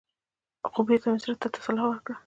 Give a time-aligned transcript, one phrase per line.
[0.71, 2.15] خـو بـېرته مـې زړه تـه تـسلا ورکړه.